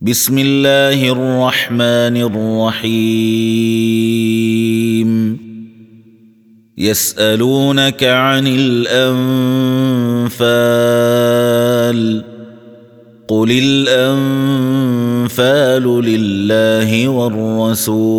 [0.00, 2.16] بسم الله الرحمن
[2.76, 3.46] الرحيم
[6.78, 9.06] يسالونك عن الانفال
[13.28, 13.50] قل
[13.88, 15.24] الانفال
[16.04, 18.16] لله والرسول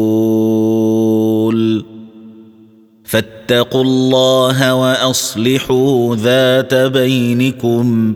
[3.04, 8.16] فاتقوا الله واصلحوا ذات بينكم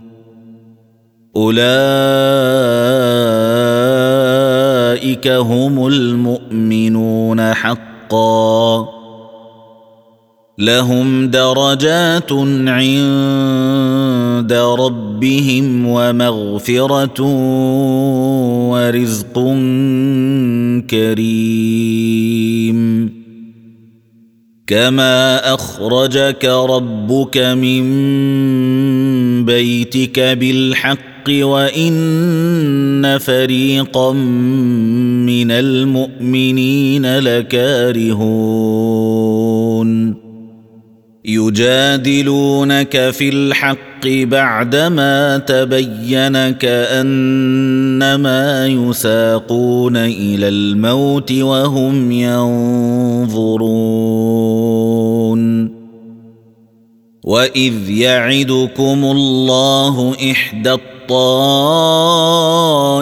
[1.41, 1.57] أولئك
[5.27, 8.87] هم المؤمنون حقا.
[10.57, 12.31] لهم درجات
[12.67, 17.21] عند ربهم ومغفرة
[18.69, 19.33] ورزق
[20.89, 22.01] كريم.
[24.67, 27.81] كما أخرجك ربك من
[29.45, 38.21] بيتك بالحق الحق وإن فريقا من المؤمنين لكارهون.
[41.25, 47.07] يجادلونك في الحق بعدما تبين كأنما
[48.67, 53.61] يساقون إلى الموت وهم ينظرون.
[57.23, 60.77] وإذ يعدكم الله إحدى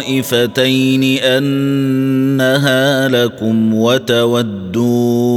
[0.10, 5.30] الطائفتين أنها لكم وتودون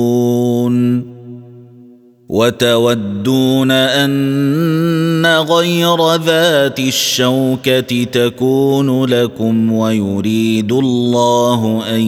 [2.29, 12.01] وتودون أن غير ذات الشوكة تكون لكم ويريد الله أن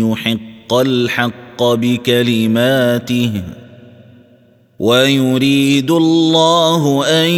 [0.00, 3.42] يحق الحق بكلماته
[4.78, 7.30] ويريد الله أن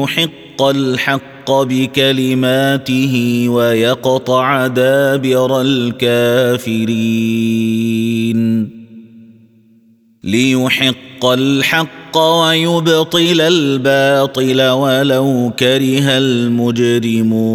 [0.00, 6.82] يحق الحق بكلماته ويقطع دابر الكافرين.
[10.24, 17.52] ليحق الحق ويبطل الباطل ولو كره المجرمون.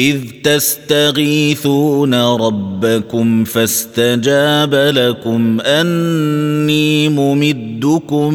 [0.00, 8.30] إذ تستغيثون ربكم فاستجاب لكم أني ممدكم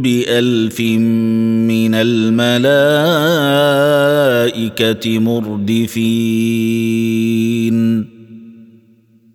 [0.00, 2.78] بألف من الملائكة
[5.18, 6.54] مردفين.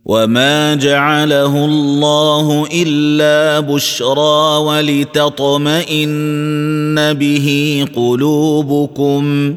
[0.05, 6.07] وما جعله الله إلا بشرى ولتطمئن
[7.13, 9.55] به قلوبكم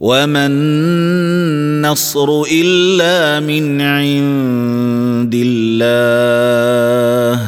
[0.00, 7.40] وما النصر الا من عند الله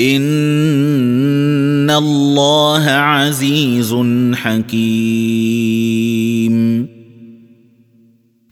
[0.00, 3.94] ان الله عزيز
[4.34, 6.07] حكيم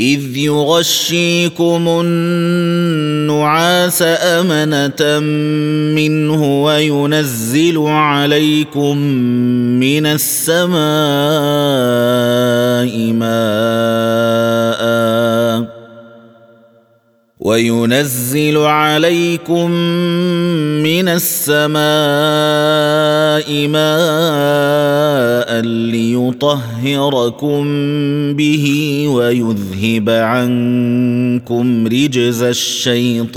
[0.00, 5.20] إذ يغشيكم النعاس أمنة
[5.94, 8.98] منه وينزل عليكم
[9.80, 10.76] من السماء
[13.12, 14.95] ماء
[17.56, 19.70] وينزل عليكم
[20.84, 21.78] من السماء
[23.68, 27.64] ماء ليطهركم
[28.34, 28.66] به
[29.08, 33.36] ويذهب عنكم رجز الشيطان.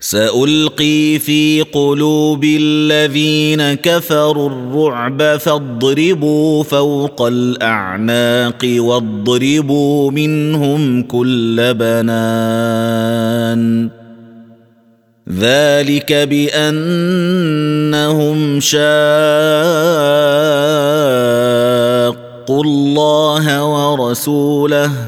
[0.00, 13.08] سألقي في قلوب الذين كفروا الرعب فاضربوا فوق الأعناق واضربوا منهم كل بنان.
[15.28, 16.60] ذلك بأنهم
[18.60, 18.84] شاقوا
[22.64, 25.07] الله ورسوله.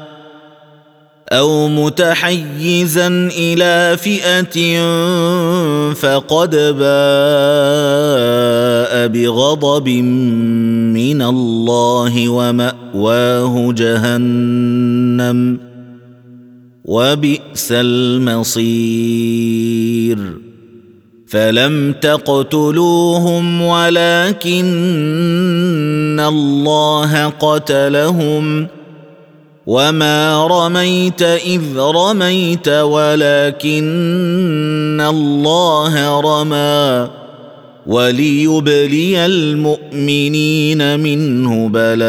[1.31, 3.07] أو متحيزا
[3.37, 4.81] إلى فئة
[5.93, 6.91] فقد باء
[9.07, 15.59] بغضب من الله ومأواه جهنم
[16.85, 19.21] وبئس المصير.
[21.27, 24.61] فلم تقتلوهم ولكن
[26.19, 28.67] الله قتلهم.
[29.65, 33.81] وما رميت اذ رميت ولكن
[35.09, 37.09] الله رمى
[37.87, 42.01] وليبلي المؤمنين منه بلاء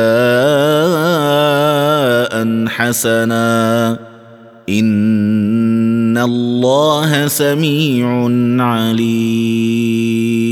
[2.68, 3.98] حسنا
[4.68, 8.28] ان الله سميع
[8.64, 10.51] عليم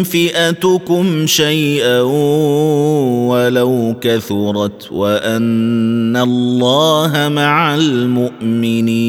[0.02, 2.00] فئتكم شيئا
[3.30, 9.08] ولو كثرت وان الله مع المؤمنين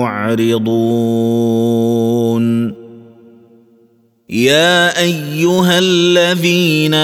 [0.00, 1.60] معرضون.
[4.30, 6.94] يا أيها الذين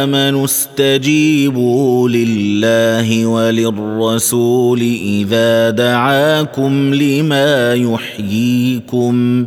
[0.00, 9.46] آمنوا استجيبوا لله وللرسول إذا دعاكم لما يحييكم.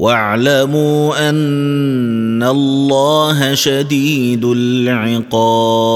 [0.00, 5.90] واعلموا أن الله شديد العقاب.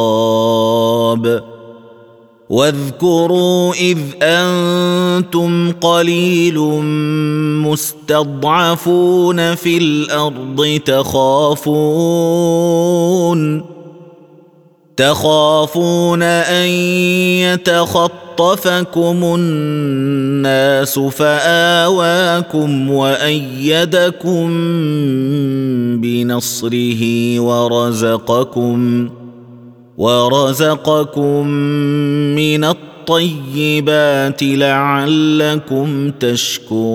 [2.51, 6.59] واذكروا إذ أنتم قليل
[7.65, 12.15] مستضعفون في الأرض تخافون
[14.97, 16.69] تخافون أن
[18.41, 24.49] يتخطفكم الناس فاواكم وايدكم
[26.01, 27.03] بنصره
[27.41, 29.09] ورزقكم
[29.99, 31.47] ورزقكم
[32.37, 36.95] من الطيبات لعلكم تشكرون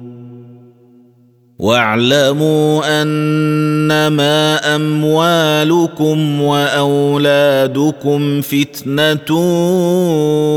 [1.61, 9.31] واعلموا أنما أموالكم وأولادكم فتنة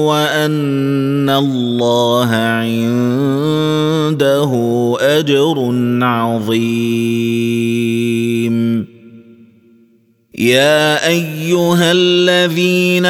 [0.09, 2.83] وأن الله عنده
[5.01, 5.57] أجر
[6.03, 6.65] عظيم.
[10.39, 13.07] يا أيها الذين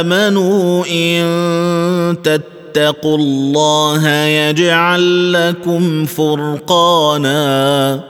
[0.00, 8.00] آمنوا إن تتقوا فاتقوا الله يجعل لكم فرقانا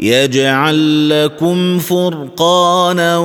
[0.00, 3.18] يجعل لكم فرقانا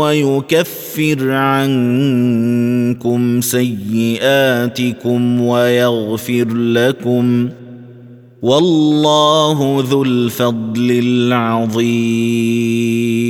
[0.00, 7.48] ويكفر عنكم سيئاتكم ويغفر لكم
[8.42, 13.29] والله ذو الفضل العظيم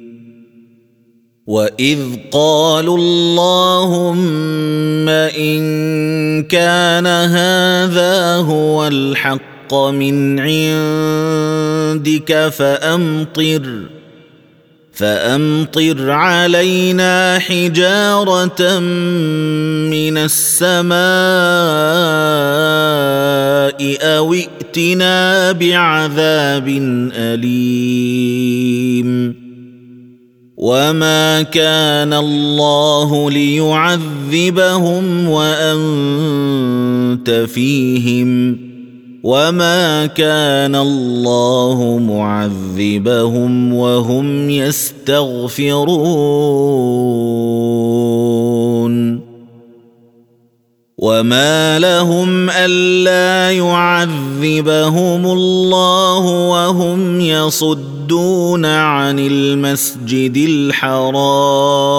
[1.51, 1.99] واذ
[2.31, 5.63] قالوا اللهم ان
[6.43, 13.81] كان هذا هو الحق من عندك فامطر
[14.93, 18.79] فامطر علينا حجاره
[19.91, 20.91] من السماء
[24.01, 26.67] أو ائتنا بعذاب
[27.15, 28.01] اليم
[30.61, 38.57] وما كان الله ليعذبهم وانت فيهم
[39.23, 45.91] وما كان الله معذبهم وهم يستغفرون
[50.97, 57.90] وما لهم الا يعذبهم الله وهم يصدون
[58.65, 61.91] عن المسجد الحرام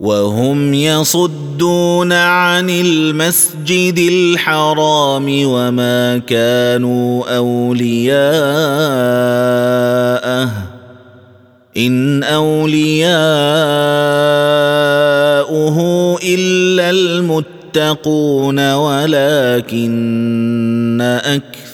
[0.00, 8.28] وهم يصدون عن المسجد الحرام وما كانوا أولياءه.
[11.76, 12.98] إن أولياؤه
[16.22, 20.37] إلا المتقون ولكن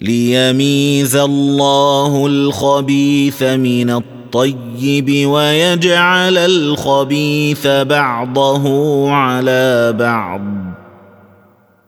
[0.00, 8.64] ليميز الله الخبيث من الطيب ويجعل الخبيث بعضه
[9.10, 10.57] على بعض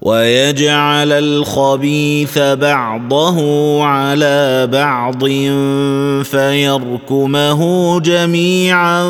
[0.02, 3.38] ويجعل الخبيث بعضه
[3.84, 5.24] على بعض
[6.24, 9.02] فيركمه جميعا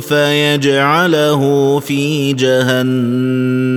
[0.00, 3.68] فيجعله في جهنم.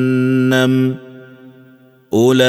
[2.13, 2.41] أولئك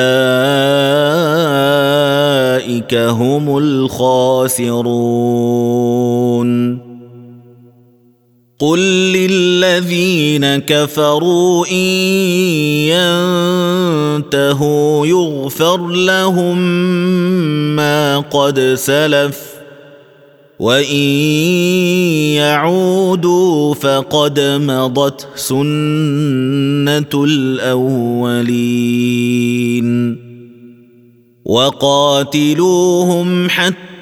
[2.95, 4.73] هم الخاسرون.
[8.63, 8.79] قل
[9.13, 11.83] للذين كفروا ان
[14.23, 16.59] ينتهوا يغفر لهم
[17.77, 19.53] ما قد سلف
[20.59, 20.95] وان
[22.39, 28.63] يعودوا فقد مضت سنه الاولين
[31.45, 33.49] وقاتلوهم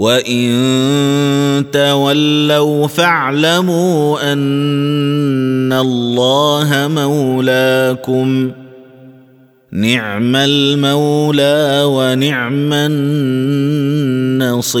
[0.00, 8.50] وان تولوا فاعلموا ان الله مولاكم
[9.72, 12.72] نعم المولى ونعم
[14.42, 14.80] النصير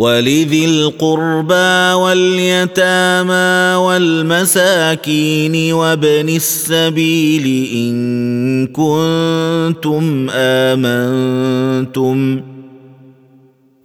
[0.00, 12.40] ولذي القربى واليتامى والمساكين وابن السبيل إن كنتم آمنتم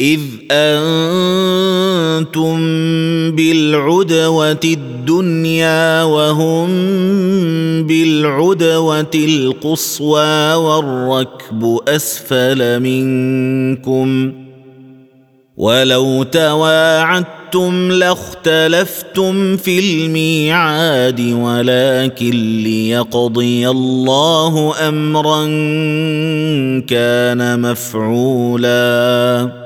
[0.00, 2.56] إذ أنتم
[3.30, 6.68] بالعدوة الدنيا وهم
[7.86, 14.32] بالعدوة القصوى والركب أسفل منكم
[15.56, 25.44] ولو تواعدتم لاختلفتم في الميعاد ولكن ليقضي الله أمرا
[26.86, 29.65] كان مفعولا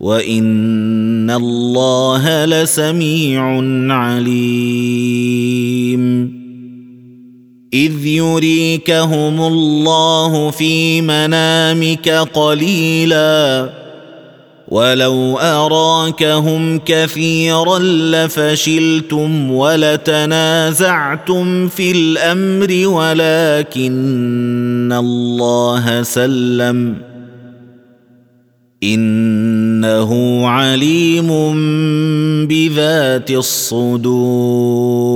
[0.00, 3.42] وان الله لسميع
[3.94, 5.20] عليم
[7.74, 13.70] اذ يريكهم الله في منامك قليلا
[14.68, 20.88] ولو اراكهم كثيرا لفشلتم ولتنازعتم
[21.68, 27.09] في الامر ولكن الله سلم
[28.82, 31.28] إنه عليم
[32.46, 35.10] بذات الصدور.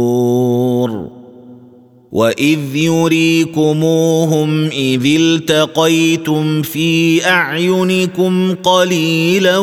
[2.15, 9.59] وإذ يريكموهم إذ التقيتم في أعينكم قليلا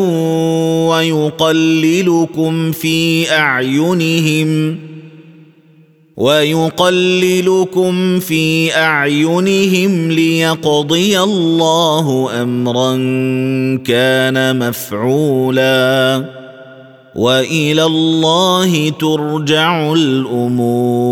[0.89, 4.77] ويقللكم في أعينهم
[6.21, 12.95] ويقللكم في أعينهم ليقضي الله أمرا
[13.85, 16.25] كان مفعولا
[17.15, 21.11] وإلى الله ترجع الأمور.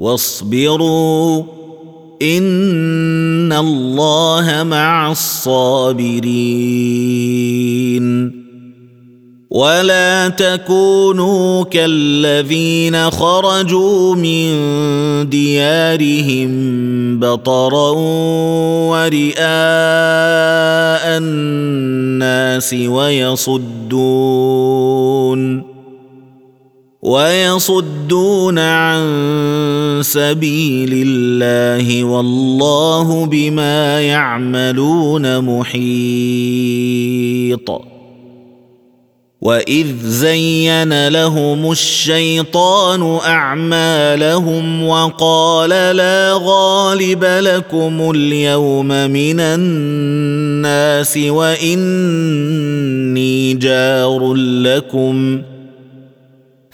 [0.00, 1.42] واصبروا
[2.22, 6.96] إن الله مع الصابرين.
[9.50, 14.48] ولا تكونوا كالذين خرجوا من
[15.28, 16.50] ديارهم
[17.20, 17.90] بطرا
[18.90, 19.44] ورئاء
[21.18, 24.16] الناس ويصدون.
[27.06, 29.02] ويصدون عن
[30.02, 35.76] سبيل الله والله بما يعملون محيط.
[39.40, 52.34] وإذ زين لهم الشيطان أعمالهم وقال لا غالب لكم اليوم من الناس وإني
[53.54, 55.42] جار لكم.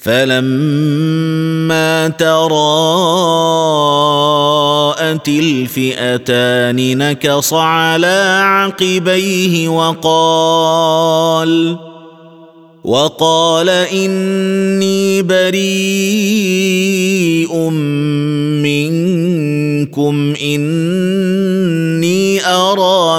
[0.03, 2.49] فلما تراءت
[5.29, 10.93] الفئتان نكص على عقبيه وقال
[12.85, 15.63] وقال اني بريء
[18.63, 21.22] منكم اني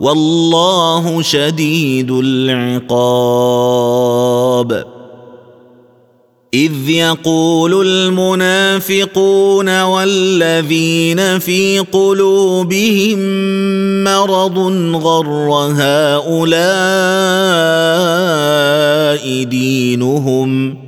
[0.00, 3.78] والله شديد العقاب.
[6.54, 13.18] إذ يقول المنافقون والذين في قلوبهم
[14.04, 14.58] مرض
[14.94, 16.48] غر هؤلاء
[19.44, 20.87] دينهم.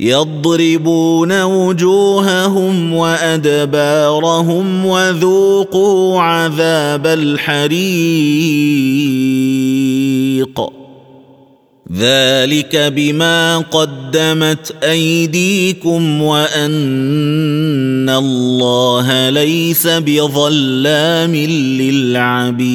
[0.00, 7.74] يضربون وجوههم وأدبارهم وذوقوا عذاب الحريق.
[11.92, 21.34] ذلك بما قدمت أيديكم وأن الله ليس بظلام
[21.80, 22.74] للعبيد.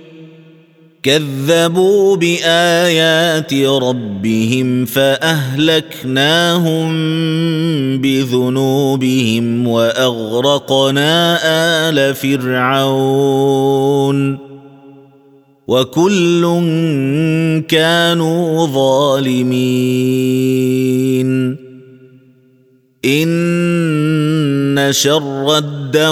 [1.03, 6.91] كذبوا بآيات ربهم فأهلكناهم
[7.97, 11.39] بذنوبهم وأغرقنا
[11.89, 13.71] آل فرعون
[15.67, 16.41] وكل
[17.67, 20.11] كانوا ظالمين.
[23.05, 26.11] إن شر الدواب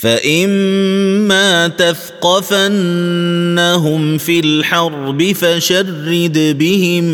[0.00, 2.68] فاما تثقفنهم
[4.18, 7.04] في الحرب فشرد بهم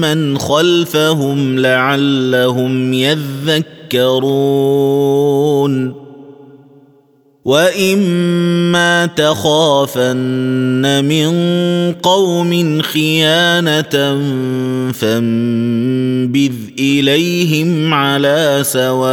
[0.00, 4.42] من خلفهم لعلهم يذكرون
[7.44, 11.32] واما تخافن من
[11.92, 13.90] قوم خيانه
[14.92, 19.12] فانبذ اليهم على سواء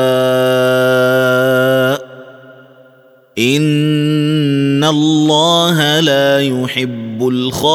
[3.40, 7.70] ان الله لا يحب الخائنين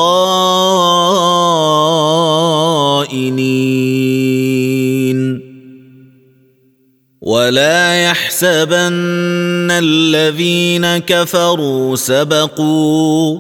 [7.22, 13.38] ولا يحسبن الذين كفروا سبقوا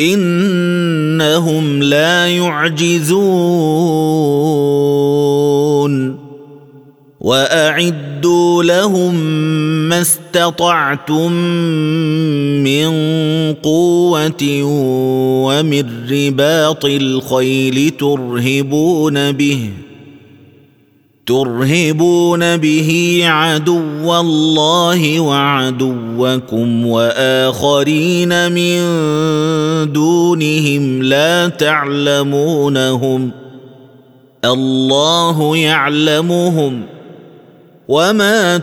[0.00, 3.52] انهم لا يعجزون
[8.22, 9.14] واعدوا لهم
[9.88, 11.32] ما استطعتم
[12.62, 12.90] من
[13.62, 14.42] قوة
[15.44, 19.70] ومن رباط الخيل ترهبون به
[21.26, 28.82] ترهبون به عدو الله وعدوكم وآخرين من
[29.92, 33.30] دونهم لا تعلمونهم
[34.44, 36.91] الله يعلمهم.
[37.88, 38.58] وما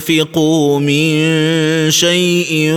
[0.00, 1.20] تنفقوا من
[1.90, 2.72] شيء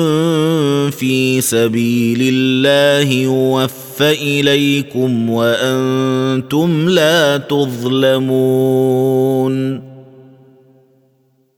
[0.92, 8.38] في سبيل الله يوفى اليكم وأنتم لا تظلمون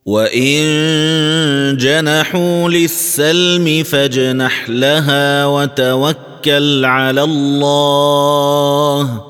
[0.05, 9.28] وان جنحوا للسلم فاجنح لها وتوكل على الله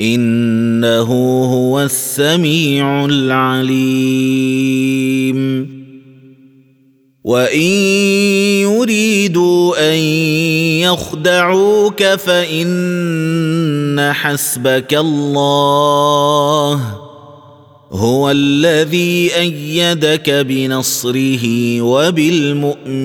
[0.00, 4.24] إنه هو السميع العليم.
[7.24, 7.60] وإن
[8.60, 9.98] يريدوا أن
[10.84, 12.74] يخدعوك فإن
[14.12, 16.80] حسبك الله.
[17.92, 23.04] هو الذي أيدك بنصره وبالمؤمنين.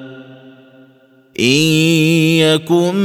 [1.39, 1.45] إن
[2.39, 2.95] يكن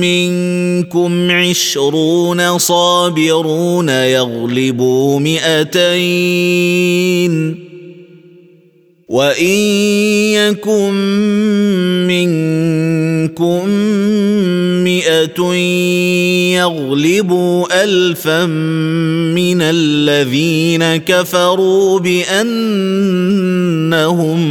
[0.00, 6.44] منكم عشرون صابرون يغلبوا مئتين.
[9.14, 9.54] وان
[10.34, 10.94] يكن
[12.06, 13.68] منكم
[14.84, 15.54] مئه
[16.58, 22.60] يغلبوا الفا من الذين كفروا بانهم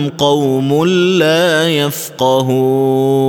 [0.10, 0.86] قوم
[1.19, 3.23] لا يفقهون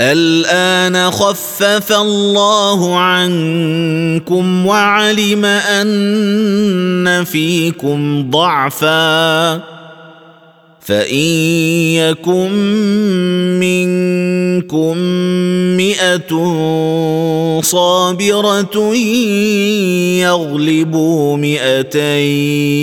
[0.00, 9.54] الآن خفف الله عنكم وعلم أن فيكم ضعفا
[10.80, 11.16] فإن
[12.00, 12.52] يكن
[13.60, 14.96] منكم
[15.76, 16.30] مئة
[17.60, 18.94] صابرة
[20.24, 22.80] يغلبوا مئتين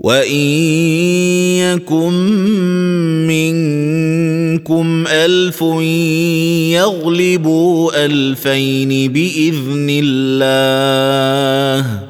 [0.00, 0.46] وإن
[1.60, 2.12] يكن
[3.26, 4.25] منكم
[5.06, 5.62] ألف
[6.72, 12.00] يغلبوا ألفين بإذن الله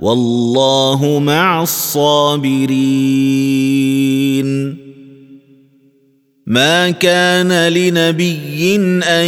[0.00, 2.76] والله مع الصابرين.
[6.46, 9.26] ما كان لنبي أن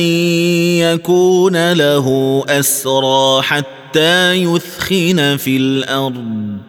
[0.79, 6.68] يكون له أسرى حتى يثخن في الأرض.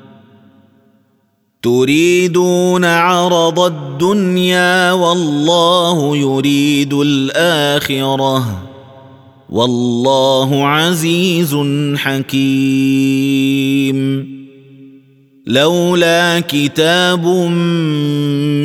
[1.63, 8.63] تريدون عرض الدنيا والله يريد الآخرة.
[9.49, 11.57] والله عزيز
[11.95, 12.79] حكيم.
[15.47, 17.25] لولا كتاب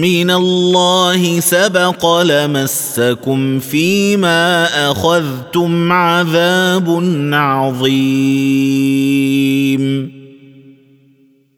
[0.01, 7.03] من الله سبق لمسكم فيما أخذتم عذاب
[7.33, 8.25] عظيم.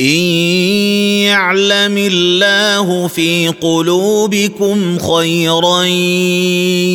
[0.00, 0.16] إن
[1.24, 5.82] يعلم الله في قلوبكم خيرا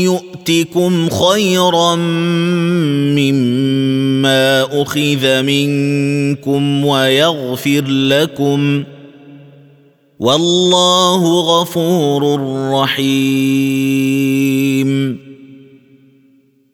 [0.06, 1.96] يؤتكم خيرا
[3.16, 8.84] مما أخذ منكم ويغفر لكم
[10.20, 12.40] والله غفور
[12.74, 14.12] رحيم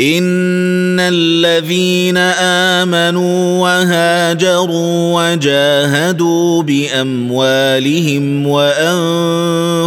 [0.00, 8.46] ان الذين امنوا وهاجروا وجاهدوا باموالهم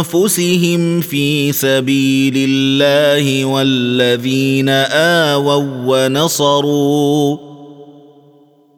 [1.00, 7.53] في سبيل الله والذين اووا ونصروا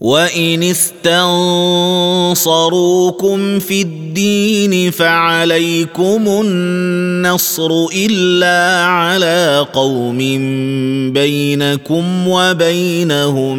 [0.00, 1.58] وان استنصروكم
[3.58, 10.18] في الدين فعليكم النصر الا على قوم
[11.12, 13.58] بينكم وبينهم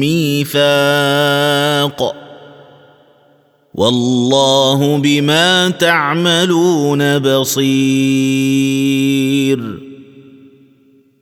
[0.00, 0.58] ميثاق
[3.74, 8.68] والله بما تعملون بصير